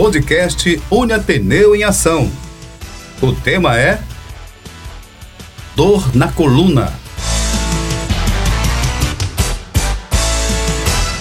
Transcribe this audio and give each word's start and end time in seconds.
podcast 0.00 0.80
Uniateneu 0.88 1.74
em 1.74 1.82
Ação. 1.82 2.30
O 3.20 3.32
tema 3.32 3.76
é 3.76 4.00
Dor 5.74 6.14
na 6.14 6.28
Coluna. 6.30 6.92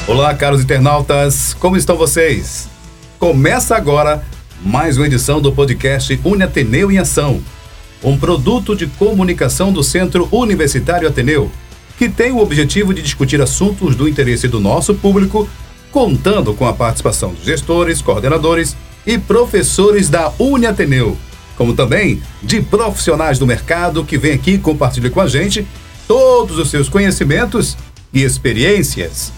Olá, 0.08 0.31
caros 0.35 0.62
internautas, 0.62 1.55
como 1.55 1.76
estão 1.76 1.97
vocês? 1.97 2.69
Começa 3.17 3.76
agora 3.76 4.24
mais 4.63 4.96
uma 4.96 5.07
edição 5.07 5.41
do 5.41 5.51
podcast 5.51 6.19
Uniateneu 6.23 6.91
em 6.91 6.99
Ação, 6.99 7.41
um 8.03 8.15
produto 8.15 8.75
de 8.75 8.85
comunicação 8.85 9.73
do 9.73 9.83
Centro 9.83 10.29
Universitário 10.31 11.07
Ateneu, 11.07 11.51
que 11.97 12.07
tem 12.07 12.31
o 12.31 12.37
objetivo 12.37 12.94
de 12.94 13.01
discutir 13.01 13.41
assuntos 13.41 13.96
do 13.96 14.07
interesse 14.07 14.47
do 14.47 14.59
nosso 14.59 14.94
público 14.94 15.49
contando 15.97 16.53
com 16.53 16.67
a 16.67 16.73
participação 16.73 17.33
de 17.33 17.43
gestores, 17.43 18.03
coordenadores 18.03 18.77
e 19.03 19.17
professores 19.17 20.09
da 20.09 20.31
Uniateneu, 20.38 21.17
como 21.57 21.73
também 21.73 22.21
de 22.43 22.61
profissionais 22.61 23.39
do 23.39 23.47
mercado 23.47 24.05
que 24.05 24.15
vêm 24.15 24.33
aqui 24.33 24.59
compartilhar 24.59 25.09
com 25.09 25.19
a 25.19 25.27
gente 25.27 25.65
todos 26.07 26.59
os 26.59 26.69
seus 26.69 26.88
conhecimentos 26.88 27.75
e 28.13 28.21
experiências. 28.21 29.33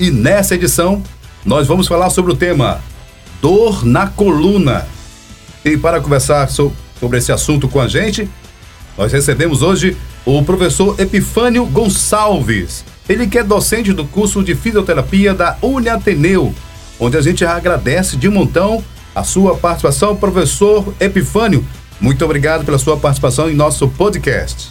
E 0.00 0.10
nessa 0.10 0.54
edição, 0.54 1.02
nós 1.44 1.66
vamos 1.66 1.86
falar 1.86 2.08
sobre 2.08 2.32
o 2.32 2.36
tema 2.36 2.80
Dor 3.42 3.84
na 3.84 4.06
Coluna. 4.06 4.88
E 5.62 5.76
para 5.76 6.00
conversar 6.00 6.48
sobre 6.48 7.18
esse 7.18 7.32
assunto 7.32 7.68
com 7.68 7.82
a 7.82 7.86
gente, 7.86 8.26
nós 8.96 9.12
recebemos 9.12 9.60
hoje 9.60 9.94
o 10.24 10.42
professor 10.42 10.98
Epifânio 10.98 11.66
Gonçalves, 11.66 12.82
ele 13.08 13.26
que 13.26 13.38
é 13.38 13.42
docente 13.42 13.92
do 13.92 14.04
curso 14.04 14.44
de 14.44 14.54
fisioterapia 14.54 15.32
da 15.32 15.56
Uniateneu, 15.62 16.54
onde 17.00 17.16
a 17.16 17.22
gente 17.22 17.44
agradece 17.44 18.16
de 18.16 18.28
montão 18.28 18.84
a 19.14 19.24
sua 19.24 19.56
participação, 19.56 20.14
professor 20.14 20.94
Epifânio. 21.00 21.64
Muito 22.00 22.24
obrigado 22.24 22.64
pela 22.64 22.78
sua 22.78 22.96
participação 22.96 23.50
em 23.50 23.54
nosso 23.54 23.88
podcast. 23.88 24.70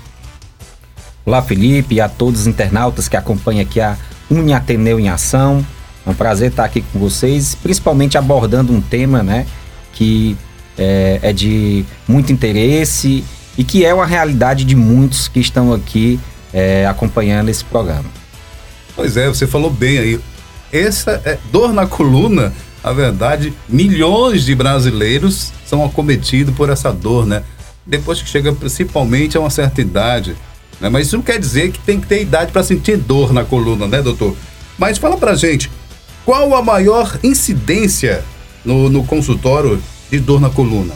Olá, 1.26 1.42
Felipe, 1.42 1.96
e 1.96 2.02
a 2.02 2.08
todos 2.08 2.42
os 2.42 2.48
internautas 2.48 3.08
que 3.10 3.18
acompanham 3.18 3.62
aqui 3.62 3.82
a 3.82 3.98
Uniateneu 4.30 5.00
em 5.00 5.10
Ação. 5.10 5.66
É 6.06 6.10
um 6.10 6.14
prazer 6.14 6.52
estar 6.52 6.64
aqui 6.64 6.82
com 6.94 7.00
vocês, 7.00 7.56
principalmente 7.56 8.18
abordando 8.18 8.72
um 8.72 8.80
tema, 8.80 9.24
né, 9.24 9.46
que 9.92 10.38
é, 10.78 11.20
é 11.22 11.34
de 11.34 11.84
muito 12.08 12.32
interesse 12.32 13.26
e 13.58 13.64
que 13.64 13.84
é 13.84 13.94
uma 13.94 14.06
realidade 14.06 14.64
de 14.64 14.76
muitos 14.76 15.28
que 15.28 15.40
estão 15.40 15.74
aqui 15.74 16.20
é, 16.54 16.86
acompanhando 16.86 17.50
esse 17.50 17.66
programa. 17.66 18.06
Pois 18.98 19.16
é, 19.16 19.28
você 19.28 19.46
falou 19.46 19.70
bem 19.70 20.00
aí. 20.00 20.20
Essa 20.74 21.22
é 21.24 21.38
dor 21.52 21.72
na 21.72 21.86
coluna, 21.86 22.52
a 22.84 22.92
verdade, 22.92 23.54
milhões 23.70 24.44
de 24.44 24.56
brasileiros 24.56 25.54
são 25.68 25.86
acometidos 25.86 26.56
por 26.56 26.72
essa 26.72 26.92
dor, 26.92 27.28
né? 27.28 27.44
Depois 27.86 28.24
que 28.24 28.28
chega 28.28 28.52
principalmente 28.52 29.38
a 29.38 29.40
uma 29.40 29.52
certa 29.52 29.82
idade. 29.82 30.36
Né? 30.82 30.90
Mas 30.90 31.06
isso 31.08 31.16
não 31.16 31.24
quer 31.24 31.40
dizer 31.40 31.72
que 31.72 31.80
tem 31.80 32.02
que 32.02 32.08
ter 32.08 32.24
idade 32.24 32.52
para 32.52 32.64
sentir 32.64 32.98
dor 32.98 33.32
na 33.32 33.46
coluna, 33.46 33.88
né, 33.88 34.02
doutor? 34.02 34.36
Mas 34.80 34.98
fala 34.98 35.16
pra 35.16 35.36
gente, 35.36 35.70
qual 36.26 36.56
a 36.56 36.64
maior 36.64 37.20
incidência 37.24 38.26
no, 38.66 38.90
no 38.90 39.04
consultório 39.04 39.80
de 40.10 40.20
dor 40.20 40.42
na 40.42 40.50
coluna? 40.50 40.96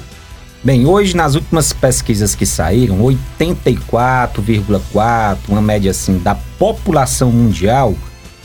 Bem, 0.64 0.86
hoje 0.86 1.16
nas 1.16 1.34
últimas 1.34 1.74
pesquisas 1.74 2.36
que 2.36 2.46
saíram, 2.46 3.00
84,4, 3.40 5.38
uma 5.48 5.60
média 5.60 5.90
assim, 5.90 6.20
da 6.20 6.36
população 6.36 7.32
mundial 7.32 7.96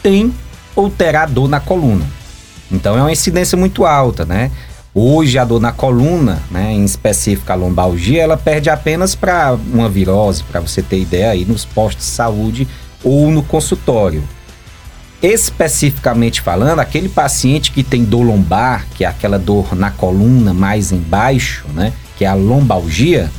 tem 0.02 0.32
ou 0.74 0.88
terá 0.88 1.26
dor 1.26 1.46
na 1.46 1.60
coluna. 1.60 2.06
Então 2.72 2.96
é 2.96 3.02
uma 3.02 3.12
incidência 3.12 3.58
muito 3.58 3.84
alta, 3.84 4.24
né? 4.24 4.50
Hoje 4.94 5.38
a 5.38 5.44
dor 5.44 5.60
na 5.60 5.72
coluna, 5.72 6.42
né, 6.50 6.72
em 6.72 6.86
específico 6.86 7.52
a 7.52 7.54
lombalgia, 7.54 8.22
ela 8.22 8.38
perde 8.38 8.70
apenas 8.70 9.14
para 9.14 9.52
uma 9.52 9.90
virose, 9.90 10.42
para 10.42 10.60
você 10.60 10.80
ter 10.80 10.98
ideia 10.98 11.32
aí 11.32 11.44
nos 11.44 11.66
postos 11.66 12.06
de 12.06 12.12
saúde 12.12 12.66
ou 13.04 13.30
no 13.30 13.42
consultório. 13.42 14.24
Especificamente 15.22 16.40
falando, 16.40 16.78
aquele 16.80 17.10
paciente 17.10 17.72
que 17.72 17.82
tem 17.82 18.04
dor 18.04 18.22
lombar, 18.22 18.86
que 18.94 19.04
é 19.04 19.06
aquela 19.06 19.38
dor 19.38 19.76
na 19.76 19.90
coluna 19.90 20.54
mais 20.54 20.92
embaixo, 20.92 21.66
né? 21.74 21.92
Que 22.16 22.24
é 22.24 22.28
a 22.28 22.34
lombalgia, 22.34 23.30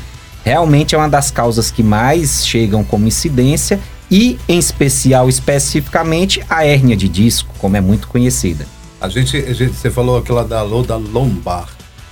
realmente 0.43 0.95
é 0.95 0.97
uma 0.97 1.09
das 1.09 1.31
causas 1.31 1.71
que 1.71 1.83
mais 1.83 2.45
chegam 2.45 2.83
como 2.83 3.07
incidência 3.07 3.79
e, 4.09 4.39
em 4.47 4.57
especial, 4.57 5.27
especificamente, 5.27 6.41
a 6.49 6.65
hérnia 6.65 6.95
de 6.95 7.09
disco, 7.09 7.53
como 7.57 7.75
é 7.75 7.81
muito 7.81 8.07
conhecida. 8.07 8.65
A 8.99 9.09
gente, 9.09 9.37
a 9.37 9.53
gente 9.53 9.73
você 9.73 9.91
falou 9.91 10.17
aquela 10.17 10.43
da, 10.43 10.63
da 10.63 10.95
lombar. 10.95 11.67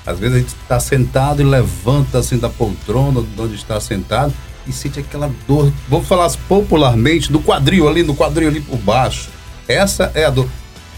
Às 0.06 0.20
vezes 0.20 0.36
a 0.36 0.40
gente 0.40 0.50
está 0.50 0.80
sentado 0.80 1.42
e 1.42 1.46
levanta 1.46 2.20
assim 2.20 2.38
da 2.38 2.50
poltrona 2.50 3.22
de 3.24 3.42
onde 3.42 3.56
está 3.56 3.80
sentado 3.80 4.32
e 4.68 4.72
sente 4.72 5.00
aquela 5.00 5.32
dor, 5.48 5.72
vamos 5.88 6.08
falar 6.08 6.30
popularmente, 6.48 7.32
do 7.32 7.40
quadril 7.40 7.88
ali, 7.88 8.04
no 8.04 8.16
quadril 8.16 8.50
ali 8.50 8.62
por 8.62 8.78
baixo. 8.78 9.30
Essa 9.68 10.12
é 10.14 10.26
a 10.26 10.30
dor. 10.30 10.48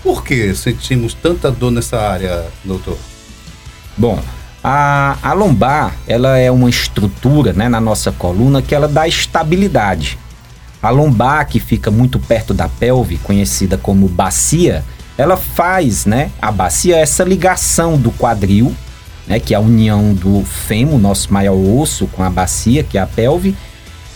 Por 0.04 0.24
que 0.24 0.54
sentimos 0.56 1.14
tanta 1.14 1.52
dor 1.52 1.72
nessa 1.72 1.98
área, 1.98 2.46
doutor? 2.64 2.98
Bom, 3.98 4.22
a, 4.70 5.18
a 5.24 5.32
lombar, 5.32 5.96
ela 6.06 6.38
é 6.38 6.52
uma 6.52 6.70
estrutura 6.70 7.54
né, 7.54 7.70
na 7.70 7.80
nossa 7.80 8.12
coluna 8.12 8.62
que 8.62 8.76
ela 8.76 8.86
dá 8.86 9.08
estabilidade. 9.08 10.20
A 10.84 10.90
lombar, 10.90 11.48
que 11.48 11.58
fica 11.58 11.90
muito 11.90 12.20
perto 12.20 12.54
da 12.54 12.68
pelve, 12.68 13.18
conhecida 13.20 13.78
como 13.78 14.10
bacia, 14.10 14.84
ela 15.18 15.38
faz, 15.38 16.06
né, 16.06 16.32
a 16.42 16.52
bacia, 16.52 16.98
essa 16.98 17.24
ligação 17.24 17.98
do 17.98 18.12
quadril, 18.12 18.76
né, 19.26 19.40
que 19.40 19.54
é 19.54 19.58
a 19.58 19.62
união 19.62 20.14
do 20.14 20.44
fêmur, 20.44 21.00
nosso 21.00 21.32
maior 21.32 21.56
osso, 21.56 22.06
com 22.08 22.22
a 22.22 22.30
bacia, 22.30 22.84
que 22.84 22.98
é 22.98 23.02
a 23.02 23.08
pelve, 23.08 23.56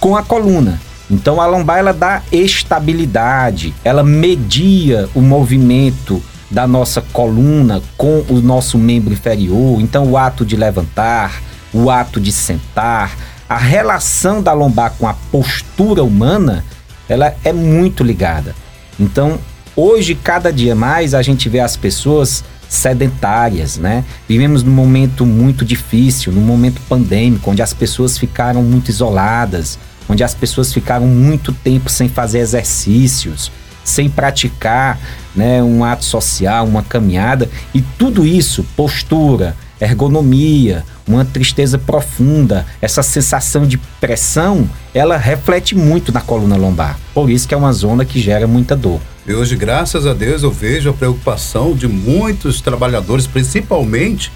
com 0.01 0.17
a 0.17 0.21
coluna. 0.21 0.81
Então 1.09 1.39
a 1.39 1.45
lombar 1.45 1.77
ela 1.77 1.93
dá 1.93 2.23
estabilidade, 2.29 3.73
ela 3.85 4.03
media 4.03 5.07
o 5.15 5.21
movimento 5.21 6.21
da 6.51 6.67
nossa 6.67 7.01
coluna 7.01 7.81
com 7.97 8.23
o 8.29 8.41
nosso 8.41 8.77
membro 8.77 9.13
inferior. 9.13 9.79
Então, 9.79 10.05
o 10.11 10.17
ato 10.17 10.45
de 10.45 10.57
levantar, 10.57 11.41
o 11.73 11.89
ato 11.89 12.19
de 12.19 12.31
sentar, 12.31 13.17
a 13.47 13.57
relação 13.57 14.43
da 14.43 14.53
lombar 14.53 14.93
com 14.99 15.07
a 15.07 15.13
postura 15.31 16.03
humana, 16.03 16.63
ela 17.07 17.33
é 17.43 17.53
muito 17.53 18.03
ligada. 18.03 18.53
Então, 18.99 19.39
hoje, 19.75 20.13
cada 20.13 20.51
dia 20.51 20.75
mais, 20.75 21.13
a 21.13 21.21
gente 21.21 21.47
vê 21.47 21.59
as 21.59 21.77
pessoas 21.77 22.43
sedentárias, 22.67 23.77
né? 23.77 24.05
Vivemos 24.27 24.63
num 24.63 24.71
momento 24.71 25.25
muito 25.25 25.65
difícil, 25.65 26.31
num 26.31 26.41
momento 26.41 26.81
pandêmico, 26.87 27.51
onde 27.51 27.61
as 27.61 27.73
pessoas 27.73 28.17
ficaram 28.17 28.63
muito 28.63 28.89
isoladas, 28.89 29.77
onde 30.07 30.23
as 30.23 30.33
pessoas 30.33 30.71
ficaram 30.71 31.05
muito 31.05 31.51
tempo 31.51 31.89
sem 31.89 32.07
fazer 32.07 32.39
exercícios, 32.39 33.51
sem 33.83 34.09
praticar 34.09 34.99
né, 35.35 35.61
um 35.63 35.83
ato 35.83 36.05
social, 36.05 36.65
uma 36.65 36.83
caminhada, 36.83 37.49
e 37.73 37.81
tudo 37.81 38.25
isso, 38.25 38.65
postura, 38.75 39.55
ergonomia, 39.79 40.83
uma 41.07 41.25
tristeza 41.25 41.77
profunda, 41.77 42.65
essa 42.81 43.01
sensação 43.01 43.65
de 43.65 43.77
pressão, 43.99 44.69
ela 44.93 45.17
reflete 45.17 45.75
muito 45.75 46.11
na 46.11 46.21
coluna 46.21 46.55
lombar. 46.55 46.99
Por 47.13 47.29
isso 47.29 47.47
que 47.47 47.53
é 47.53 47.57
uma 47.57 47.73
zona 47.73 48.05
que 48.05 48.19
gera 48.19 48.47
muita 48.47 48.75
dor. 48.75 49.01
E 49.25 49.33
hoje, 49.33 49.55
graças 49.55 50.05
a 50.05 50.13
Deus, 50.13 50.43
eu 50.43 50.51
vejo 50.51 50.89
a 50.89 50.93
preocupação 50.93 51.73
de 51.73 51.87
muitos 51.87 52.61
trabalhadores, 52.61 53.27
principalmente 53.27 54.31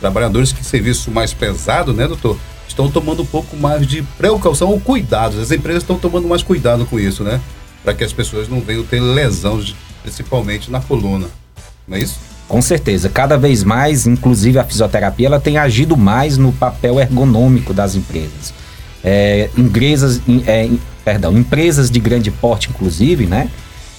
trabalhadores 0.00 0.52
que 0.52 0.64
serviço 0.64 1.10
mais 1.10 1.34
pesado, 1.34 1.92
né, 1.92 2.06
doutor? 2.06 2.38
Estão 2.66 2.90
tomando 2.90 3.22
um 3.22 3.26
pouco 3.26 3.56
mais 3.56 3.86
de 3.86 4.02
precaução 4.16 4.68
ou 4.68 4.80
cuidados. 4.80 5.38
As 5.38 5.50
empresas 5.50 5.82
estão 5.82 5.98
tomando 5.98 6.26
mais 6.26 6.42
cuidado 6.42 6.86
com 6.86 6.98
isso, 6.98 7.22
né? 7.22 7.40
Para 7.82 7.94
que 7.94 8.04
as 8.04 8.12
pessoas 8.12 8.48
não 8.48 8.60
venham 8.60 8.84
ter 8.84 9.00
lesão, 9.00 9.62
principalmente 10.02 10.70
na 10.70 10.80
coluna. 10.80 11.28
Não 11.86 11.96
é 11.96 12.00
isso? 12.00 12.18
Com 12.48 12.60
certeza, 12.60 13.08
cada 13.08 13.38
vez 13.38 13.62
mais, 13.62 14.06
inclusive 14.06 14.58
a 14.58 14.64
fisioterapia, 14.64 15.28
ela 15.28 15.40
tem 15.40 15.56
agido 15.56 15.96
mais 15.96 16.36
no 16.36 16.52
papel 16.52 16.98
ergonômico 16.98 17.72
das 17.72 17.94
empresas. 17.94 18.52
É, 19.04 19.48
empresas, 19.56 20.20
é, 20.46 20.68
perdão, 21.04 21.38
empresas 21.38 21.90
de 21.90 22.00
grande 22.00 22.30
porte, 22.30 22.68
inclusive, 22.68 23.26
né, 23.26 23.48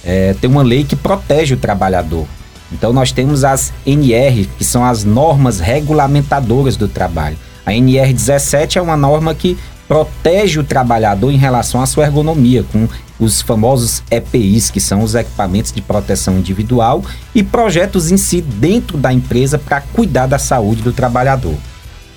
é, 0.04 0.34
tem 0.34 0.50
uma 0.50 0.62
lei 0.62 0.84
que 0.84 0.94
protege 0.94 1.54
o 1.54 1.56
trabalhador. 1.56 2.26
Então 2.70 2.92
nós 2.92 3.12
temos 3.12 3.44
as 3.44 3.72
NR, 3.86 4.48
que 4.58 4.64
são 4.64 4.84
as 4.84 5.04
normas 5.04 5.60
regulamentadoras 5.60 6.76
do 6.76 6.88
trabalho. 6.88 7.36
A 7.64 7.74
NR 7.74 8.12
17 8.12 8.78
é 8.78 8.82
uma 8.82 8.96
norma 8.96 9.34
que 9.34 9.56
protege 9.86 10.58
o 10.58 10.64
trabalhador 10.64 11.30
em 11.30 11.36
relação 11.36 11.80
à 11.80 11.86
sua 11.86 12.04
ergonomia, 12.04 12.64
com 12.72 12.88
os 13.22 13.40
famosos 13.40 14.02
EPIs, 14.10 14.70
que 14.70 14.80
são 14.80 15.02
os 15.02 15.14
equipamentos 15.14 15.72
de 15.72 15.80
proteção 15.80 16.38
individual, 16.38 17.04
e 17.34 17.42
projetos 17.42 18.10
em 18.10 18.16
si 18.16 18.40
dentro 18.40 18.98
da 18.98 19.12
empresa 19.12 19.58
para 19.58 19.80
cuidar 19.80 20.26
da 20.26 20.38
saúde 20.38 20.82
do 20.82 20.92
trabalhador. 20.92 21.54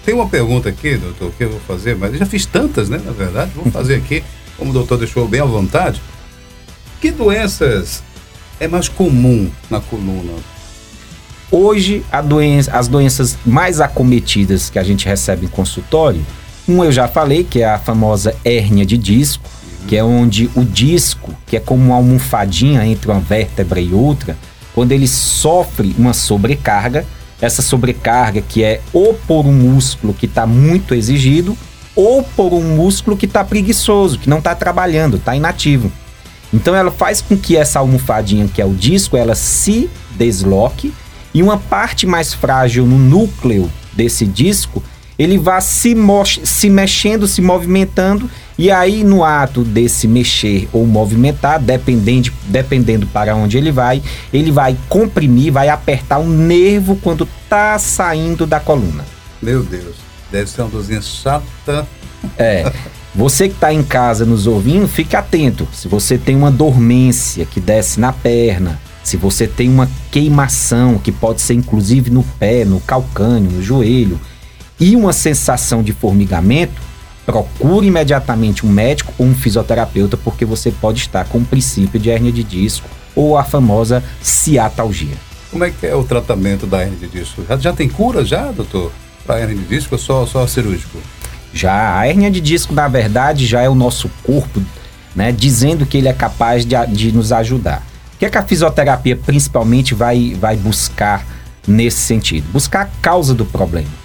Tem 0.04 0.13
uma 0.13 0.28
pergunta 0.28 0.69
aqui, 0.69 0.98
doutor, 0.98 1.31
que 1.38 1.44
eu 1.44 1.52
vou 1.52 1.60
fazer, 1.62 1.96
mas 1.96 2.13
eu 2.13 2.19
já 2.19 2.25
fiz 2.25 2.46
tantas, 2.46 2.90
né, 2.90 3.00
na 3.04 3.12
verdade. 3.12 3.52
Vou 3.56 3.66
fazer 3.72 3.96
aqui, 3.96 4.24
como 4.57 4.72
o 4.72 4.74
doutor 4.74 4.98
deixou 4.98 5.28
bem 5.28 5.42
à 5.42 5.46
vontade. 5.46 6.02
Que 7.00 7.12
doenças 7.12 8.04
é 8.60 8.68
mais 8.68 8.88
comum 8.88 9.50
na 9.69 9.80
coluna? 9.80 10.34
Hoje, 11.52 12.04
doença, 12.28 12.72
as 12.72 12.88
doenças 12.88 13.38
mais 13.46 13.80
acometidas 13.80 14.69
que 14.69 14.80
a 14.80 14.84
gente 14.84 15.07
recebe 15.07 15.46
em 15.46 15.50
consultório, 15.50 16.25
um 16.68 16.84
eu 16.84 16.92
já 16.92 17.07
falei, 17.07 17.44
que 17.44 17.62
é 17.62 17.69
a 17.69 17.78
famosa 17.78 18.36
hérnia 18.44 18.86
de 18.86 18.98
disco, 18.98 19.48
que 19.87 19.95
é 19.95 20.03
onde 20.03 20.49
o 20.55 20.63
disco, 20.63 21.33
que 21.45 21.55
é 21.57 21.59
como 21.59 21.83
uma 21.83 21.95
almofadinha 21.95 22.85
entre 22.85 23.11
uma 23.11 23.19
vértebra 23.19 23.79
e 23.79 23.93
outra, 23.93 24.37
quando 24.73 24.91
ele 24.91 25.07
sofre 25.07 25.95
uma 25.97 26.13
sobrecarga, 26.13 27.05
essa 27.41 27.61
sobrecarga 27.61 28.41
que 28.41 28.63
é 28.63 28.81
ou 28.91 29.13
por 29.13 29.45
um 29.45 29.53
músculo 29.53 30.13
que 30.13 30.25
está 30.25 30.45
muito 30.45 30.93
exigido, 30.93 31.57
ou 31.95 32.23
por 32.23 32.53
um 32.53 32.75
músculo 32.75 33.15
que 33.15 33.25
está 33.25 33.43
preguiçoso, 33.43 34.19
que 34.19 34.29
não 34.29 34.39
está 34.39 34.53
trabalhando, 34.53 35.17
está 35.17 35.35
inativo. 35.35 35.91
Então 36.53 36.75
ela 36.75 36.91
faz 36.91 37.21
com 37.21 37.37
que 37.37 37.55
essa 37.55 37.79
almofadinha, 37.79 38.47
que 38.47 38.61
é 38.61 38.65
o 38.65 38.73
disco, 38.73 39.15
ela 39.15 39.35
se 39.35 39.89
desloque 40.11 40.93
e 41.33 41.43
uma 41.43 41.57
parte 41.57 42.05
mais 42.05 42.33
frágil 42.33 42.85
no 42.85 42.97
núcleo 42.97 43.71
desse 43.93 44.25
disco, 44.25 44.83
ele 45.17 45.37
vá 45.37 45.61
se, 45.61 45.95
se 46.43 46.69
mexendo, 46.69 47.27
se 47.27 47.41
movimentando 47.41 48.29
e 48.57 48.72
aí, 48.72 49.04
no 49.04 49.24
ato 49.24 49.63
desse 49.63 50.07
mexer 50.07 50.69
ou 50.72 50.86
movimentar, 50.86 51.60
dependendo, 51.60 52.31
dependendo 52.48 53.06
para 53.06 53.36
onde 53.36 53.57
ele 53.57 53.72
vai, 53.72 54.02
ele 54.31 54.52
vai 54.52 54.78
comprimir, 54.88 55.52
vai 55.52 55.68
apertar 55.68 56.19
o 56.19 56.28
nervo 56.28 56.96
quando 57.02 57.28
tá 57.50 57.78
saindo 57.78 58.48
da 58.48 58.60
coluna. 58.60 59.04
Meu 59.42 59.62
Deus, 59.62 59.96
deve 60.31 60.50
ser 60.50 60.62
uma 60.62 60.69
dorzinha 60.69 61.02
chata. 61.02 61.86
É. 62.38 62.72
Você 63.13 63.48
que 63.48 63.56
está 63.56 63.74
em 63.74 63.84
casa 63.84 64.25
nos 64.25 64.48
ouvindo, 64.48 64.88
fique 64.88 65.16
atento. 65.16 65.68
Se 65.74 65.88
você 65.88 66.18
tem 66.18 66.36
uma 66.36 66.52
dormência 66.52 67.46
que 67.46 67.60
desce 67.60 68.00
na 68.00 68.12
perna, 68.12 68.80
se 69.04 69.18
você 69.18 69.48
tem 69.48 69.69
uma 69.69 69.90
queimação, 70.12 70.98
que 70.98 71.12
pode 71.12 71.42
ser 71.42 71.54
inclusive 71.54 72.10
no 72.10 72.24
pé, 72.24 72.66
no 72.66 72.80
calcânio, 72.80 73.52
no 73.52 73.62
joelho, 73.62 74.19
e 74.80 74.96
uma 74.96 75.13
sensação 75.13 75.84
de 75.84 75.94
formigamento, 75.94 76.81
procure 77.25 77.88
imediatamente 77.88 78.66
um 78.66 78.69
médico 78.69 79.13
ou 79.18 79.25
um 79.25 79.36
fisioterapeuta, 79.36 80.16
porque 80.16 80.45
você 80.45 80.72
pode 80.72 81.00
estar 81.00 81.25
com 81.25 81.39
o 81.39 81.45
princípio 81.45 82.00
de 82.00 82.10
hernia 82.10 82.31
de 82.31 82.44
disco 82.44 82.88
ou 83.16 83.38
a 83.38 83.44
famosa 83.44 84.04
ciatalgia. 84.22 85.16
Como 85.50 85.63
é 85.63 85.72
que 85.72 85.88
é 85.88 85.95
o 85.95 86.04
tratamento 86.04 86.66
da 86.68 86.81
hernia 86.81 87.00
de 87.00 87.07
disco? 87.07 87.44
Já, 87.48 87.57
já 87.57 87.74
tem 87.74 87.89
cura 87.89 88.24
já, 88.24 88.51
doutor? 88.51 88.92
Para 89.25 89.42
hernia 89.42 89.57
de 89.57 89.66
disco 89.66 89.95
ou 89.95 90.00
só, 90.00 90.25
só 90.25 90.45
cirúrgico? 90.45 91.00
Já, 91.54 91.98
a 91.98 92.07
hernia 92.07 92.30
de 92.30 92.42
disco, 92.42 92.74
na 92.74 92.88
verdade, 92.88 93.45
já 93.45 93.62
é 93.62 93.69
o 93.69 93.75
nosso 93.75 94.10
corpo 94.24 94.62
né, 95.16 95.31
dizendo 95.31 95.86
que 95.86 95.98
ele 95.98 96.10
é 96.10 96.13
capaz 96.13 96.66
de, 96.66 96.75
de 96.88 97.12
nos 97.12 97.31
ajudar. 97.31 97.81
O 98.13 98.18
que, 98.18 98.25
é 98.25 98.30
que 98.30 98.38
a 98.38 98.44
fisioterapia 98.44 99.16
principalmente 99.16 99.94
vai, 99.94 100.36
vai 100.39 100.56
buscar 100.57 101.25
nesse 101.66 101.98
sentido? 101.98 102.45
Buscar 102.51 102.81
a 102.81 102.89
causa 103.01 103.33
do 103.33 103.45
problema. 103.45 104.05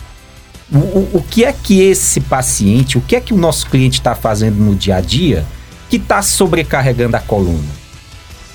O, 0.72 0.78
o, 0.78 1.10
o 1.14 1.22
que 1.22 1.44
é 1.44 1.52
que 1.52 1.80
esse 1.80 2.20
paciente, 2.20 2.96
o 2.96 3.00
que 3.00 3.16
é 3.16 3.20
que 3.20 3.34
o 3.34 3.36
nosso 3.36 3.66
cliente 3.68 3.98
está 3.98 4.14
fazendo 4.14 4.56
no 4.56 4.74
dia 4.74 4.96
a 4.96 5.00
dia 5.00 5.44
que 5.88 5.96
está 5.96 6.22
sobrecarregando 6.22 7.16
a 7.16 7.20
coluna? 7.20 7.80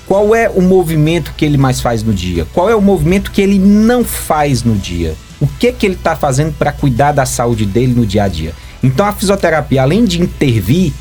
Qual 0.06 0.34
é 0.34 0.48
o 0.48 0.62
movimento 0.62 1.34
que 1.36 1.44
ele 1.44 1.58
mais 1.58 1.80
faz 1.80 2.02
no 2.02 2.14
dia? 2.14 2.46
Qual 2.54 2.70
é 2.70 2.74
o 2.74 2.80
movimento 2.80 3.30
que 3.30 3.42
ele 3.42 3.58
não 3.58 4.04
faz 4.04 4.62
no 4.62 4.74
dia? 4.76 5.14
O 5.40 5.46
que 5.46 5.66
é 5.66 5.72
que 5.72 5.84
ele 5.84 5.96
está 5.96 6.16
fazendo 6.16 6.54
para 6.54 6.72
cuidar 6.72 7.12
da 7.12 7.26
saúde 7.26 7.66
dele 7.66 7.92
no 7.92 8.06
dia 8.06 8.24
a 8.24 8.28
dia? 8.28 8.54
Então 8.82 9.04
a 9.04 9.12
fisioterapia, 9.12 9.82
além 9.82 10.04
de 10.04 10.22
intervir 10.22 10.92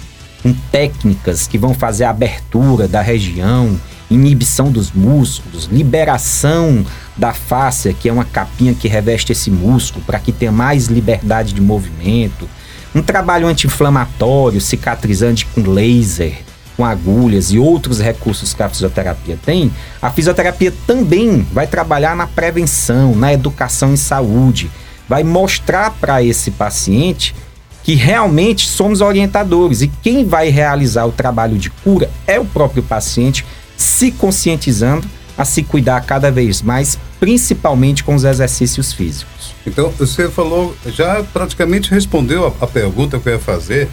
com 0.42 0.54
técnicas 0.72 1.48
que 1.48 1.58
vão 1.58 1.74
fazer 1.74 2.04
a 2.04 2.10
abertura 2.10 2.88
da 2.88 3.02
região, 3.02 3.80
inibição 4.10 4.72
dos 4.72 4.92
músculos, 4.92 5.66
liberação 5.72 6.86
da 7.18 7.34
fáscia, 7.34 7.94
que 7.94 8.10
é 8.10 8.14
uma 8.14 8.26
capinha 8.26 8.74
que 8.74 8.88
reveste 8.88 9.32
esse 9.32 9.50
músculo 9.50 10.04
para 10.06 10.20
que 10.20 10.32
tenha 10.32 10.52
mais 10.52 10.88
liberdade 10.88 11.54
de 11.54 11.62
movimento, 11.62 12.50
um 12.94 13.02
trabalho 13.02 13.48
anti-inflamatório, 13.48 14.60
cicatrizante 14.60 15.46
com 15.46 15.62
laser, 15.62 16.40
com 16.76 16.84
agulhas 16.84 17.52
e 17.52 17.60
outros 17.60 18.00
recursos 18.00 18.54
que 18.54 18.62
a 18.62 18.70
fisioterapia 18.70 19.38
tem, 19.46 19.72
a 20.02 20.10
fisioterapia 20.10 20.74
também 20.86 21.46
vai 21.54 21.68
trabalhar 21.68 22.16
na 22.16 22.28
prevenção, 22.28 23.16
na 23.16 23.34
educação 23.34 23.94
em 23.94 23.98
saúde, 23.98 24.70
vai 25.08 25.24
mostrar 25.24 25.92
para 25.92 26.22
esse 26.22 26.52
paciente 26.52 27.36
que 27.84 27.94
realmente 27.94 28.68
somos 28.68 29.00
orientadores 29.00 29.82
e 29.82 29.88
quem 29.88 30.26
vai 30.26 30.50
realizar 30.50 31.06
o 31.06 31.12
trabalho 31.12 31.58
de 31.58 31.70
cura 31.70 32.10
é 32.26 32.40
o 32.40 32.46
próprio 32.46 32.82
paciente 32.82 33.46
se 33.78 34.12
conscientizando 34.12 35.08
a 35.38 35.44
se 35.44 35.64
cuidar 35.64 36.02
cada 36.02 36.32
vez 36.32 36.62
mais, 36.62 36.98
principalmente 37.20 38.04
com 38.04 38.16
os 38.16 38.24
exercícios 38.24 38.94
físicos. 38.94 39.54
Então, 39.66 39.90
você 39.92 40.30
falou, 40.30 40.76
já 40.88 41.24
praticamente 41.24 41.92
respondeu 41.92 42.48
a, 42.48 42.66
a 42.66 42.68
pergunta 42.68 43.20
que 43.20 43.28
eu 43.28 43.34
ia 43.34 43.40
fazer, 43.40 43.90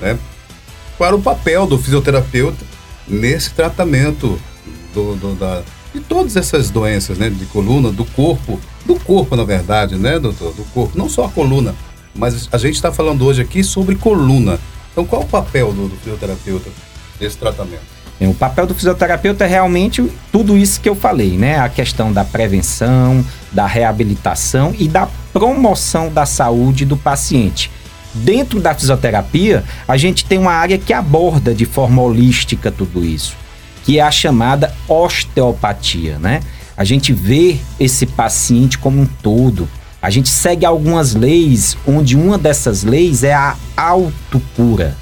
né? 0.00 0.18
Qual 0.96 1.14
o 1.14 1.20
papel 1.20 1.66
do 1.66 1.78
fisioterapeuta 1.78 2.64
nesse 3.06 3.50
tratamento 3.50 4.40
do, 4.94 5.14
do, 5.16 5.34
da, 5.34 5.62
de 5.94 6.00
todas 6.00 6.36
essas 6.36 6.70
doenças, 6.70 7.18
né? 7.18 7.28
De 7.28 7.44
coluna, 7.46 7.90
do 7.90 8.04
corpo, 8.04 8.58
do 8.86 8.96
corpo, 8.96 9.36
na 9.36 9.44
verdade, 9.44 9.96
né, 9.96 10.18
doutor? 10.18 10.54
Do 10.54 10.64
corpo, 10.64 10.96
não 10.96 11.08
só 11.08 11.26
a 11.26 11.28
coluna, 11.28 11.74
mas 12.14 12.48
a 12.50 12.56
gente 12.58 12.76
está 12.76 12.90
falando 12.90 13.26
hoje 13.26 13.42
aqui 13.42 13.62
sobre 13.62 13.94
coluna. 13.94 14.58
Então, 14.92 15.04
qual 15.04 15.22
o 15.22 15.26
papel 15.26 15.72
do, 15.72 15.88
do 15.88 15.96
fisioterapeuta 15.96 16.70
nesse 17.20 17.36
tratamento? 17.36 17.95
O 18.20 18.34
papel 18.34 18.66
do 18.66 18.74
fisioterapeuta 18.74 19.44
é 19.44 19.46
realmente 19.46 20.10
tudo 20.32 20.56
isso 20.56 20.80
que 20.80 20.88
eu 20.88 20.94
falei, 20.94 21.36
né? 21.36 21.58
A 21.58 21.68
questão 21.68 22.12
da 22.12 22.24
prevenção, 22.24 23.24
da 23.52 23.66
reabilitação 23.66 24.74
e 24.78 24.88
da 24.88 25.06
promoção 25.32 26.10
da 26.10 26.24
saúde 26.24 26.86
do 26.86 26.96
paciente. 26.96 27.70
Dentro 28.14 28.58
da 28.58 28.74
fisioterapia, 28.74 29.62
a 29.86 29.98
gente 29.98 30.24
tem 30.24 30.38
uma 30.38 30.52
área 30.52 30.78
que 30.78 30.94
aborda 30.94 31.54
de 31.54 31.66
forma 31.66 32.00
holística 32.00 32.70
tudo 32.70 33.04
isso, 33.04 33.36
que 33.84 33.98
é 33.98 34.02
a 34.02 34.10
chamada 34.10 34.74
osteopatia, 34.88 36.18
né? 36.18 36.40
A 36.74 36.84
gente 36.84 37.12
vê 37.12 37.58
esse 37.78 38.06
paciente 38.06 38.78
como 38.78 39.00
um 39.00 39.06
todo. 39.06 39.68
A 40.00 40.08
gente 40.08 40.30
segue 40.30 40.64
algumas 40.64 41.14
leis, 41.14 41.76
onde 41.86 42.16
uma 42.16 42.38
dessas 42.38 42.82
leis 42.82 43.22
é 43.22 43.34
a 43.34 43.56
autocura. 43.76 44.96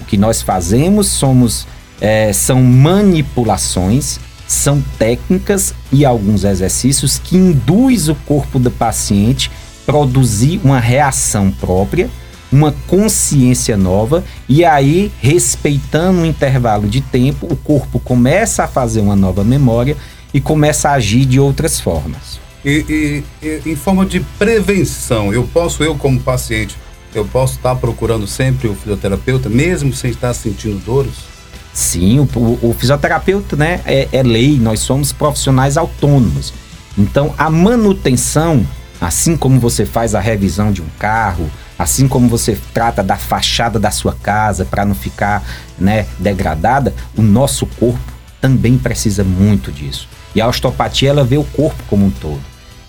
O 0.00 0.04
que 0.04 0.16
nós 0.16 0.40
fazemos 0.40 1.08
somos 1.08 1.66
é, 2.00 2.32
são 2.32 2.62
manipulações, 2.62 4.18
são 4.46 4.82
técnicas 4.98 5.74
e 5.92 6.04
alguns 6.04 6.44
exercícios 6.44 7.18
que 7.18 7.36
induz 7.36 8.08
o 8.08 8.14
corpo 8.14 8.58
do 8.58 8.70
paciente 8.70 9.50
produzir 9.86 10.60
uma 10.64 10.80
reação 10.80 11.50
própria, 11.50 12.08
uma 12.50 12.72
consciência 12.86 13.76
nova 13.76 14.24
e 14.48 14.64
aí, 14.64 15.10
respeitando 15.20 16.20
um 16.20 16.26
intervalo 16.26 16.88
de 16.88 17.00
tempo, 17.00 17.46
o 17.50 17.56
corpo 17.56 17.98
começa 17.98 18.64
a 18.64 18.68
fazer 18.68 19.00
uma 19.00 19.16
nova 19.16 19.42
memória 19.42 19.96
e 20.32 20.40
começa 20.40 20.90
a 20.90 20.92
agir 20.94 21.24
de 21.24 21.38
outras 21.40 21.80
formas. 21.80 22.40
E, 22.64 23.22
e, 23.42 23.46
e 23.46 23.70
em 23.70 23.76
forma 23.76 24.06
de 24.06 24.20
prevenção, 24.38 25.32
eu 25.32 25.44
posso, 25.44 25.82
eu 25.82 25.94
como 25.96 26.18
paciente, 26.20 26.76
eu 27.14 27.24
posso 27.24 27.56
estar 27.56 27.76
procurando 27.76 28.26
sempre 28.26 28.68
o 28.68 28.74
fisioterapeuta, 28.74 29.48
mesmo 29.48 29.92
sem 29.92 30.10
estar 30.10 30.32
sentindo 30.32 30.78
dores? 30.84 31.33
Sim, 31.74 32.20
o, 32.20 32.28
o, 32.38 32.70
o 32.70 32.72
fisioterapeuta 32.72 33.56
né, 33.56 33.80
é, 33.84 34.08
é 34.12 34.22
lei, 34.22 34.58
nós 34.60 34.78
somos 34.78 35.12
profissionais 35.12 35.76
autônomos. 35.76 36.54
Então, 36.96 37.34
a 37.36 37.50
manutenção, 37.50 38.64
assim 39.00 39.36
como 39.36 39.58
você 39.58 39.84
faz 39.84 40.14
a 40.14 40.20
revisão 40.20 40.70
de 40.70 40.80
um 40.80 40.86
carro, 41.00 41.50
assim 41.76 42.06
como 42.06 42.28
você 42.28 42.56
trata 42.72 43.02
da 43.02 43.16
fachada 43.16 43.80
da 43.80 43.90
sua 43.90 44.14
casa 44.14 44.64
para 44.64 44.84
não 44.84 44.94
ficar 44.94 45.42
né, 45.76 46.06
degradada, 46.20 46.94
o 47.16 47.22
nosso 47.22 47.66
corpo 47.66 47.98
também 48.40 48.78
precisa 48.78 49.24
muito 49.24 49.72
disso. 49.72 50.08
E 50.32 50.40
a 50.40 50.46
osteopatia 50.46 51.10
ela 51.10 51.24
vê 51.24 51.38
o 51.38 51.44
corpo 51.44 51.82
como 51.88 52.06
um 52.06 52.10
todo. 52.10 52.40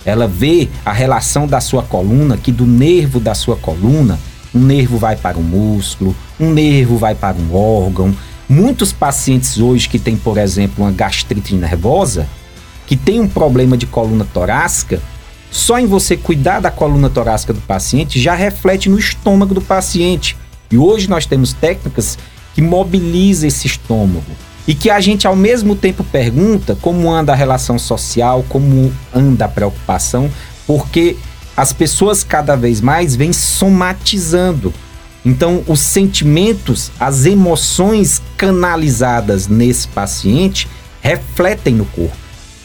Ela 0.06 0.28
vê 0.28 0.70
a 0.86 0.94
relação 0.94 1.48
da 1.48 1.60
sua 1.60 1.82
coluna, 1.82 2.38
que 2.38 2.52
do 2.52 2.68
nervo 2.68 3.20
da 3.20 3.34
sua 3.34 3.56
coluna, 3.56 4.20
um 4.54 4.60
nervo 4.60 5.00
vai 5.00 5.16
para 5.16 5.40
um 5.40 5.44
músculo, 5.44 6.16
um 6.40 6.52
nervo 6.52 6.98
vai 6.98 7.16
para 7.16 7.36
um 7.36 7.56
órgão, 7.56 8.16
Muitos 8.48 8.92
pacientes 8.92 9.58
hoje 9.58 9.90
que 9.90 9.98
têm, 9.98 10.16
por 10.16 10.38
exemplo, 10.38 10.84
uma 10.84 10.92
gastrite 10.92 11.56
nervosa, 11.56 12.28
que 12.86 12.96
tem 12.96 13.20
um 13.20 13.28
problema 13.28 13.76
de 13.76 13.88
coluna 13.88 14.26
torácica, 14.32 15.02
só 15.50 15.80
em 15.80 15.88
você 15.88 16.16
cuidar 16.16 16.60
da 16.60 16.70
coluna 16.70 17.10
torácica 17.10 17.54
do 17.54 17.62
paciente 17.62 18.20
já 18.20 18.36
reflete 18.36 18.90
no 18.90 19.00
estômago 19.00 19.54
do 19.54 19.62
paciente. 19.62 20.38
E 20.70 20.78
hoje 20.78 21.10
nós 21.10 21.26
temos 21.26 21.54
técnicas 21.54 22.18
que 22.54 22.62
mobilizam 22.62 23.48
esse 23.48 23.66
estômago 23.66 24.32
e 24.68 24.76
que 24.76 24.90
a 24.90 25.00
gente 25.00 25.26
ao 25.26 25.36
mesmo 25.36 25.76
tempo 25.76 26.04
pergunta 26.04 26.78
como 26.82 27.12
anda 27.12 27.32
a 27.32 27.36
relação 27.36 27.80
social, 27.80 28.44
como 28.50 28.92
anda 29.14 29.46
a 29.46 29.50
preocupação, 29.50 30.30
porque 30.68 31.16
as 31.56 31.72
pessoas 31.72 32.24
cada 32.24 32.56
vez 32.56 32.82
mais 32.82 33.16
vêm 33.16 33.32
somatizando 33.32 34.74
então, 35.26 35.64
os 35.68 35.80
sentimentos, 35.80 36.92
as 37.00 37.26
emoções 37.26 38.22
canalizadas 38.38 39.48
nesse 39.48 39.88
paciente 39.88 40.68
refletem 41.02 41.74
no 41.74 41.86
corpo. 41.86 42.16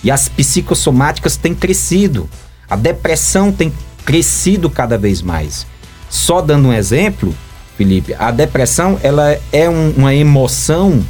E 0.05 0.11
as 0.11 0.29
psicossomáticas 0.29 1.37
têm 1.37 1.55
crescido. 1.55 2.29
A 2.69 2.77
depressão 2.77 3.51
tem 3.51 3.73
crescido 4.05 4.69
cada 4.69 4.99
vez 4.99 5.23
mais. 5.23 5.67
Só 6.11 6.43
dando 6.43 6.69
um 6.69 6.73
exemplo, 6.73 7.35
Felipe, 7.79 8.15
a 8.19 8.31
depressão 8.31 9.01
ela 9.03 9.39
é 9.51 9.69
um, 9.69 9.91
uma 9.97 10.15
emoção 10.15 11.03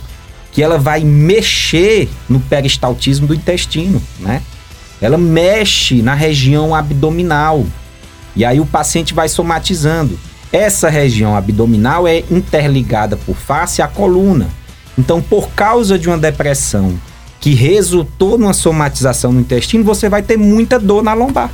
que 0.53 0.63
ela 0.63 0.79
vai 0.79 1.03
mexer 1.03 2.09
no 2.29 2.39
peristaltismo 2.41 3.27
do 3.27 3.35
intestino, 3.35 4.01
né? 4.21 4.43
Ela 5.01 5.17
mexe 5.17 6.03
na 6.03 6.15
região 6.15 6.75
abdominal. 6.75 7.65
E 8.37 8.45
aí 8.45 8.61
o 8.61 8.67
paciente 8.67 9.15
vai 9.15 9.29
somatizando. 9.29 10.19
Essa 10.53 10.89
região 10.89 11.37
abdominal 11.37 12.09
é 12.09 12.25
interligada 12.31 13.17
por 13.17 13.37
face 13.37 13.81
à 13.81 13.87
coluna. 13.87 14.49
Então, 14.99 15.23
por 15.23 15.51
causa 15.51 15.99
de 15.99 16.09
uma 16.09 16.19
depressão 16.19 16.99
que 17.39 17.55
resultou 17.55 18.37
numa 18.37 18.53
somatização 18.53 19.33
no 19.33 19.41
intestino, 19.41 19.85
você 19.85 20.09
vai 20.09 20.23
ter 20.23 20.37
muita 20.37 20.79
dor 20.79 21.03
na 21.03 21.15
lombar. 21.15 21.51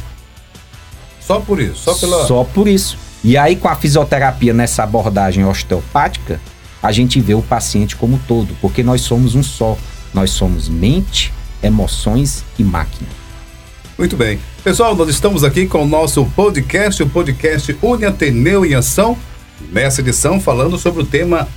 Só 1.21 1.41
por 1.41 1.61
isso? 1.61 1.77
Só, 1.77 1.95
pela... 1.95 2.27
só 2.27 2.45
por 2.45 2.67
isso. 2.67 2.99
E 3.23 3.37
aí, 3.37 3.57
com 3.57 3.69
a 3.69 3.77
fisioterapia 3.77 4.55
nessa 4.55 4.83
abordagem 4.83 5.45
osteopática, 5.45 6.41
a 6.83 6.93
gente 6.93 7.21
vê 7.21 7.35
o 7.35 7.43
paciente 7.43 7.97
como 7.97 8.21
todo, 8.27 8.57
porque 8.61 8.83
nós 8.83 9.03
somos 9.03 9.35
um 9.35 9.43
só. 9.43 9.77
Nós 10.15 10.31
somos 10.31 10.69
mente, 10.69 11.33
emoções 11.63 12.45
e 12.59 12.65
máquina. 12.65 13.09
Muito 13.99 14.15
bem. 14.15 14.39
Pessoal, 14.63 14.95
nós 14.95 15.09
estamos 15.09 15.43
aqui 15.43 15.67
com 15.67 15.83
o 15.83 15.89
nosso 15.89 16.27
podcast, 16.37 17.03
o 17.03 17.09
podcast 17.09 17.75
Uni 17.81 18.05
Ateneu 18.05 18.63
em 18.67 18.75
Ação, 18.75 19.17
nessa 19.73 20.03
edição 20.03 20.39
falando 20.39 20.77
sobre 20.77 21.03
o 21.03 21.07
tema 21.07 21.49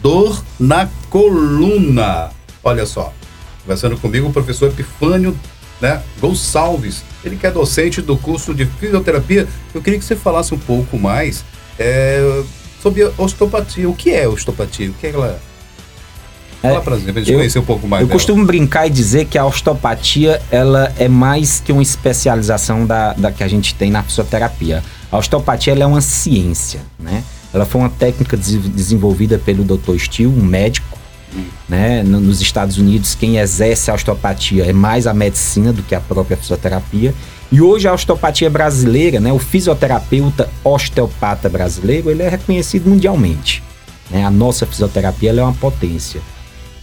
dor 0.00 0.42
na 0.58 0.88
coluna. 1.10 2.30
Olha 2.64 2.86
só, 2.86 3.12
conversando 3.60 3.98
comigo 3.98 4.26
o 4.26 4.32
professor 4.32 4.70
Epifânio 4.70 5.36
né, 5.82 6.02
Gonçalves, 6.18 7.04
ele 7.22 7.36
que 7.36 7.46
é 7.46 7.50
docente 7.50 8.00
do 8.00 8.16
curso 8.16 8.54
de 8.54 8.64
fisioterapia. 8.64 9.46
Eu 9.74 9.82
queria 9.82 9.98
que 9.98 10.04
você 10.06 10.16
falasse 10.16 10.54
um 10.54 10.58
pouco 10.58 10.98
mais 10.98 11.44
é, 11.78 12.42
sobre 12.82 13.04
osteopatia. 13.18 13.86
O 13.86 13.94
que 13.94 14.12
é 14.12 14.26
osteopatia? 14.26 14.88
O 14.88 14.94
que 14.94 15.08
é 15.08 15.10
ela... 15.10 15.38
É, 16.62 16.68
Fala 16.68 16.80
pra 16.80 16.96
gente, 16.96 17.12
pra 17.12 17.20
gente 17.20 17.32
eu, 17.32 17.38
conhecer 17.38 17.58
um 17.58 17.64
pouco 17.64 17.88
mais 17.88 18.02
Eu 18.02 18.06
dela. 18.06 18.16
costumo 18.18 18.44
brincar 18.46 18.86
e 18.86 18.90
dizer 18.90 19.24
que 19.24 19.36
a 19.36 19.44
osteopatia 19.44 20.40
ela 20.50 20.92
é 20.96 21.08
mais 21.08 21.60
que 21.60 21.72
uma 21.72 21.82
especialização 21.82 22.86
da, 22.86 23.12
da 23.14 23.32
que 23.32 23.42
a 23.42 23.48
gente 23.48 23.74
tem 23.74 23.90
na 23.90 24.02
fisioterapia. 24.02 24.82
A 25.10 25.18
osteopatia 25.18 25.72
ela 25.72 25.82
é 25.82 25.86
uma 25.86 26.00
ciência, 26.00 26.80
né? 26.98 27.24
Ela 27.52 27.66
foi 27.66 27.80
uma 27.80 27.90
técnica 27.90 28.36
desenvolvida 28.36 29.38
pelo 29.38 29.64
Dr. 29.64 29.98
Steele, 29.98 30.32
um 30.32 30.42
médico, 30.42 30.98
né? 31.68 32.02
Nos 32.02 32.40
Estados 32.40 32.78
Unidos, 32.78 33.14
quem 33.14 33.38
exerce 33.38 33.90
a 33.90 33.94
osteopatia 33.94 34.64
é 34.64 34.72
mais 34.72 35.06
a 35.06 35.12
medicina 35.12 35.72
do 35.72 35.82
que 35.82 35.94
a 35.94 36.00
própria 36.00 36.36
fisioterapia. 36.36 37.12
E 37.50 37.60
hoje 37.60 37.86
a 37.86 37.92
osteopatia 37.92 38.48
brasileira, 38.48 39.20
né? 39.20 39.32
O 39.32 39.38
fisioterapeuta 39.38 40.48
osteopata 40.64 41.48
brasileiro, 41.48 42.10
ele 42.10 42.22
é 42.22 42.28
reconhecido 42.28 42.88
mundialmente. 42.88 43.62
Né? 44.10 44.24
A 44.24 44.30
nossa 44.30 44.64
fisioterapia 44.64 45.30
é 45.32 45.42
uma 45.42 45.52
potência. 45.52 46.20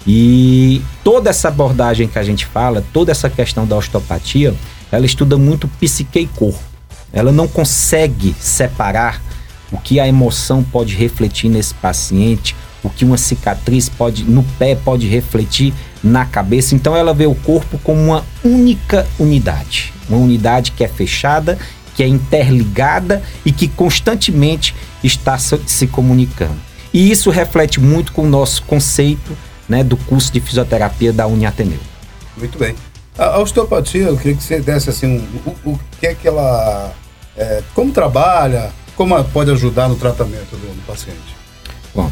E 0.07 0.81
toda 1.03 1.29
essa 1.29 1.49
abordagem 1.49 2.07
que 2.07 2.17
a 2.17 2.23
gente 2.23 2.45
fala, 2.45 2.83
toda 2.93 3.11
essa 3.11 3.29
questão 3.29 3.65
da 3.65 3.75
osteopatia, 3.75 4.53
ela 4.91 5.05
estuda 5.05 5.37
muito 5.37 5.67
psique 5.67 6.19
e 6.19 6.27
corpo. 6.27 6.59
Ela 7.11 7.31
não 7.31 7.47
consegue 7.47 8.35
separar 8.39 9.21
o 9.71 9.77
que 9.77 9.99
a 9.99 10.07
emoção 10.07 10.63
pode 10.63 10.95
refletir 10.95 11.49
nesse 11.49 11.73
paciente, 11.73 12.55
o 12.83 12.89
que 12.89 13.05
uma 13.05 13.17
cicatriz 13.17 13.89
pode 13.89 14.23
no 14.23 14.43
pé 14.57 14.75
pode 14.75 15.07
refletir 15.07 15.73
na 16.03 16.25
cabeça. 16.25 16.75
Então 16.75 16.95
ela 16.95 17.13
vê 17.13 17.25
o 17.25 17.35
corpo 17.35 17.77
como 17.83 17.99
uma 18.01 18.25
única 18.43 19.05
unidade, 19.19 19.93
uma 20.07 20.17
unidade 20.17 20.71
que 20.71 20.83
é 20.83 20.87
fechada, 20.87 21.57
que 21.95 22.03
é 22.03 22.07
interligada 22.07 23.21
e 23.45 23.51
que 23.51 23.67
constantemente 23.67 24.73
está 25.03 25.37
se 25.37 25.87
comunicando. 25.87 26.57
E 26.93 27.11
isso 27.11 27.29
reflete 27.29 27.79
muito 27.79 28.11
com 28.13 28.23
o 28.23 28.29
nosso 28.29 28.63
conceito 28.63 29.37
né, 29.69 29.83
do 29.83 29.95
curso 29.95 30.33
de 30.33 30.39
fisioterapia 30.39 31.13
da 31.13 31.27
Uniateneu. 31.27 31.79
Muito 32.35 32.57
bem. 32.57 32.75
A 33.17 33.37
osteopatia, 33.39 34.03
eu 34.03 34.17
queria 34.17 34.35
que 34.35 34.43
você 34.43 34.59
desse 34.59 34.89
assim, 34.89 35.07
um, 35.07 35.49
o, 35.49 35.71
o, 35.71 35.79
que 35.99 36.07
é 36.07 36.15
que 36.15 36.27
ela. 36.27 36.91
É, 37.37 37.61
como 37.75 37.91
trabalha, 37.91 38.71
como 38.95 39.21
pode 39.25 39.51
ajudar 39.51 39.87
no 39.87 39.95
tratamento 39.95 40.51
do, 40.51 40.75
do 40.75 40.85
paciente? 40.85 41.35
Bom, 41.93 42.09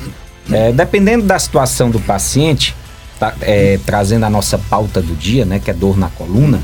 é, 0.51 0.71
dependendo 0.71 1.25
da 1.25 1.39
situação 1.39 1.89
do 1.89 1.99
paciente, 1.99 2.75
tá, 3.19 3.33
é, 3.41 3.79
trazendo 3.85 4.25
a 4.25 4.29
nossa 4.29 4.57
pauta 4.57 5.01
do 5.01 5.15
dia, 5.15 5.45
né, 5.45 5.59
que 5.59 5.71
é 5.71 5.73
dor 5.73 5.97
na 5.97 6.09
coluna, 6.09 6.61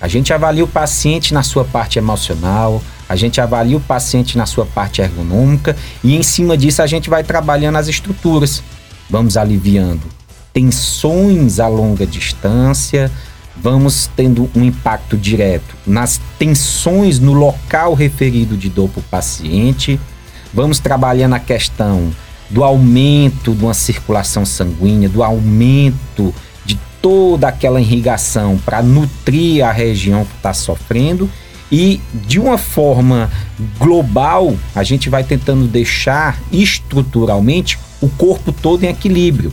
a 0.00 0.08
gente 0.08 0.32
avalia 0.32 0.64
o 0.64 0.68
paciente 0.68 1.34
na 1.34 1.42
sua 1.42 1.64
parte 1.64 1.98
emocional, 1.98 2.82
a 3.08 3.14
gente 3.14 3.40
avalia 3.40 3.76
o 3.76 3.80
paciente 3.80 4.38
na 4.38 4.46
sua 4.46 4.66
parte 4.66 5.00
ergonômica 5.00 5.76
e 6.02 6.16
em 6.16 6.22
cima 6.22 6.56
disso 6.56 6.82
a 6.82 6.86
gente 6.86 7.10
vai 7.10 7.22
trabalhando 7.22 7.76
as 7.76 7.88
estruturas. 7.88 8.62
Vamos 9.10 9.36
aliviando 9.36 10.21
tensões 10.52 11.58
a 11.58 11.68
longa 11.68 12.06
distância, 12.06 13.10
vamos 13.56 14.10
tendo 14.16 14.50
um 14.54 14.64
impacto 14.64 15.16
direto 15.16 15.76
nas 15.86 16.20
tensões 16.38 17.18
no 17.18 17.32
local 17.32 17.94
referido 17.94 18.56
de 18.56 18.68
dor 18.68 18.88
para 18.88 19.00
o 19.00 19.04
paciente, 19.04 20.00
vamos 20.52 20.78
trabalhando 20.78 21.34
a 21.34 21.38
questão 21.38 22.10
do 22.50 22.62
aumento 22.62 23.54
de 23.54 23.64
uma 23.64 23.74
circulação 23.74 24.44
sanguínea, 24.44 25.08
do 25.08 25.22
aumento 25.22 26.34
de 26.64 26.78
toda 27.00 27.48
aquela 27.48 27.80
irrigação 27.80 28.58
para 28.58 28.82
nutrir 28.82 29.64
a 29.64 29.72
região 29.72 30.24
que 30.24 30.36
está 30.36 30.52
sofrendo 30.52 31.30
e 31.70 31.98
de 32.12 32.38
uma 32.38 32.58
forma 32.58 33.30
global 33.78 34.54
a 34.74 34.82
gente 34.82 35.08
vai 35.08 35.24
tentando 35.24 35.66
deixar 35.66 36.38
estruturalmente 36.52 37.78
o 38.02 38.08
corpo 38.08 38.52
todo 38.52 38.84
em 38.84 38.88
equilíbrio. 38.88 39.52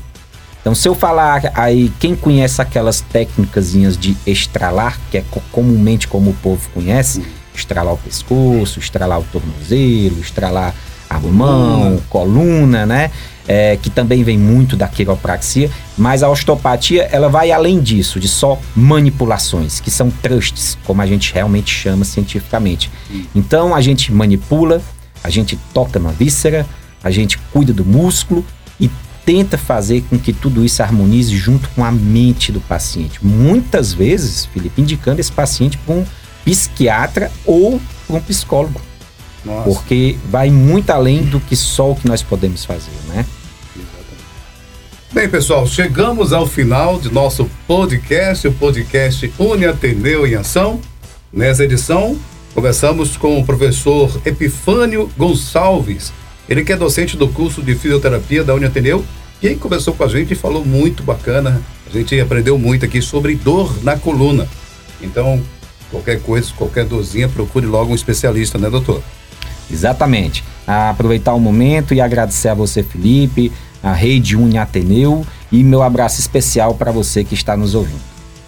Então, 0.62 0.76
se 0.76 0.88
eu 0.88 0.94
falar 0.94 1.52
aí, 1.56 1.92
quem 2.00 2.16
conhece 2.16 2.62
aquelas 2.62 3.02
técnicas 3.02 3.72
de 3.72 4.18
estralar, 4.26 5.00
que 5.10 5.18
é 5.18 5.24
comumente 5.52 6.08
como 6.08 6.32
o 6.32 6.34
povo 6.34 6.70
conhece, 6.74 7.24
estralar 7.56 7.94
o 7.94 7.98
pescoço, 7.98 8.80
estralar 8.80 9.20
o 9.20 9.24
tornozelo, 9.24 10.20
estralar 10.20 10.74
a 11.10 11.20
mão, 11.20 12.00
coluna, 12.10 12.86
né? 12.86 13.10
É, 13.48 13.76
que 13.82 13.90
também 13.90 14.24
vem 14.24 14.38
muito 14.38 14.76
da 14.78 14.88
quiropraxia, 14.88 15.72
mas 15.98 16.22
a 16.22 16.30
osteopatia 16.30 17.10
ela 17.12 17.30
vai 17.30 17.52
além 17.52 17.80
disso, 17.82 18.20
de 18.20 18.28
só 18.28 18.60
manipulações, 18.76 19.80
que 19.80 19.90
são 19.90 20.12
trusts, 20.12 20.78
como 20.86 21.02
a 21.02 21.08
gente 21.08 21.34
realmente 21.34 21.74
chama 21.74 22.06
cientificamente. 22.06 22.92
Então 23.34 23.74
a 23.74 23.82
gente 23.82 24.14
manipula, 24.14 24.84
a 25.24 25.32
gente 25.32 25.58
toca 25.74 25.98
na 25.98 26.12
víscera, 26.12 26.64
a 27.04 27.10
gente 27.10 27.40
cuida 27.52 27.74
do 27.74 27.84
músculo 27.84 28.46
tenta 29.30 29.60
fazer 29.60 30.04
com 30.10 30.18
que 30.18 30.34
tudo 30.34 30.66
isso 30.66 30.82
harmonize 30.82 31.38
junto 31.38 31.70
com 31.76 31.86
a 31.86 31.92
mente 31.92 32.52
do 32.52 32.60
paciente. 32.60 33.24
Muitas 33.24 33.94
vezes, 33.94 34.48
Felipe, 34.48 34.82
indicando 34.82 35.22
esse 35.22 35.32
paciente 35.32 35.78
para 35.78 35.94
um 35.94 36.06
psiquiatra 36.44 37.32
ou 37.46 37.80
para 38.08 38.16
um 38.16 38.22
psicólogo. 38.22 38.82
Nossa. 39.46 39.66
Porque 39.66 40.18
vai 40.32 40.50
muito 40.50 40.90
além 40.90 41.22
do 41.22 41.40
que 41.40 41.56
só 41.56 41.92
o 41.92 41.96
que 41.96 42.08
nós 42.08 42.24
podemos 42.24 42.66
fazer, 42.66 42.90
né? 43.10 43.24
Bem, 45.12 45.30
pessoal, 45.30 45.68
chegamos 45.68 46.34
ao 46.34 46.48
final 46.48 47.00
de 47.00 47.14
nosso 47.14 47.48
podcast, 47.68 48.48
o 48.48 48.52
podcast 48.54 49.32
Uni 49.38 49.68
Ateneu 49.68 50.26
em 50.26 50.34
Ação. 50.34 50.82
Nessa 51.32 51.64
edição, 51.64 52.18
conversamos 52.56 53.16
com 53.16 53.40
o 53.40 53.46
professor 53.46 54.20
Epifânio 54.26 55.08
Gonçalves, 55.16 56.12
ele 56.50 56.64
que 56.64 56.74
é 56.74 56.76
docente 56.76 57.16
do 57.16 57.28
curso 57.28 57.62
de 57.62 57.76
fisioterapia 57.76 58.44
da 58.44 58.56
Uni 58.56 58.66
Ateneu 58.66 59.06
e 59.42 59.56
conversou 59.56 59.94
com 59.94 60.04
a 60.04 60.08
gente 60.08 60.34
e 60.34 60.36
falou 60.36 60.66
muito 60.66 61.04
bacana. 61.04 61.62
A 61.88 61.92
gente 61.92 62.20
aprendeu 62.20 62.58
muito 62.58 62.86
aqui 62.86 63.02
sobre 63.02 63.36
dor 63.36 63.84
na 63.84 63.98
coluna. 63.98 64.48
Então, 65.02 65.42
qualquer 65.90 66.22
coisa, 66.22 66.52
qualquer 66.56 66.86
dorzinha, 66.86 67.28
procure 67.28 67.66
logo 67.66 67.92
um 67.92 67.96
especialista, 67.96 68.58
né, 68.58 68.70
doutor? 68.70 69.02
Exatamente. 69.72 70.44
Aproveitar 70.68 71.34
o 71.34 71.40
momento 71.40 71.94
e 71.94 72.02
agradecer 72.02 72.50
a 72.50 72.54
você, 72.54 72.84
Felipe, 72.84 73.52
a 73.82 73.94
Rede 73.94 74.36
Uni 74.36 74.58
Ateneu 74.58 75.26
e 75.52 75.64
meu 75.64 75.82
abraço 75.82 76.20
especial 76.20 76.76
para 76.76 76.92
você 76.92 77.24
que 77.24 77.34
está 77.34 77.56
nos 77.56 77.74
ouvindo. 77.74 78.02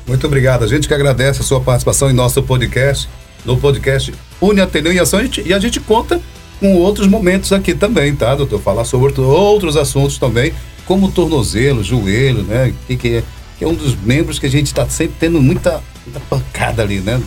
Muito 0.05 0.27
obrigado. 0.27 0.63
A 0.63 0.67
gente 0.67 0.87
que 0.87 0.93
agradece 0.93 1.41
a 1.41 1.43
sua 1.43 1.61
participação 1.61 2.09
em 2.09 2.13
nosso 2.13 2.43
podcast, 2.43 3.07
no 3.45 3.57
podcast 3.57 4.13
Uni 4.39 4.59
Ateneu 4.59 4.91
em 4.91 4.99
Ação, 4.99 5.21
e 5.45 5.53
a 5.53 5.59
gente 5.59 5.79
conta 5.79 6.19
com 6.59 6.75
outros 6.75 7.07
momentos 7.07 7.51
aqui 7.51 7.73
também, 7.73 8.15
tá, 8.15 8.35
doutor? 8.35 8.61
Falar 8.61 8.85
sobre 8.85 9.19
outros 9.19 9.77
assuntos 9.77 10.17
também, 10.17 10.53
como 10.85 11.11
tornozelo, 11.11 11.83
joelho, 11.83 12.43
né? 12.43 12.73
Que, 12.87 12.97
que, 12.97 13.15
é, 13.17 13.23
que 13.57 13.63
é 13.63 13.67
um 13.67 13.73
dos 13.73 13.95
membros 13.95 14.39
que 14.39 14.45
a 14.45 14.49
gente 14.49 14.67
está 14.67 14.87
sempre 14.87 15.15
tendo 15.19 15.41
muita, 15.41 15.81
muita 16.05 16.19
pancada 16.29 16.81
ali, 16.81 16.99
né? 16.99 17.21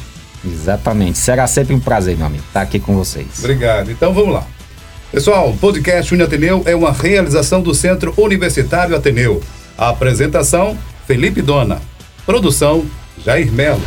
Exatamente. 0.44 1.18
Será 1.18 1.46
sempre 1.46 1.74
um 1.74 1.80
prazer, 1.80 2.16
meu 2.16 2.26
amigo, 2.26 2.44
estar 2.46 2.60
aqui 2.60 2.78
com 2.78 2.94
vocês. 2.94 3.26
Obrigado. 3.38 3.90
Então 3.90 4.12
vamos 4.12 4.34
lá. 4.34 4.46
Pessoal, 5.10 5.50
o 5.50 5.56
podcast 5.56 6.12
Uni 6.12 6.24
Ateneu 6.24 6.62
é 6.66 6.74
uma 6.74 6.92
realização 6.92 7.62
do 7.62 7.72
Centro 7.72 8.12
Universitário 8.16 8.96
Ateneu. 8.96 9.40
A 9.78 9.90
apresentação, 9.90 10.76
Felipe 11.06 11.40
Dona. 11.40 11.80
Produção, 12.26 12.84
Jair 13.24 13.50
Melo. 13.52 13.82